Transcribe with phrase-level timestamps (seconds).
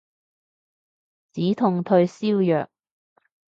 [1.31, 2.71] 止痛退燒藥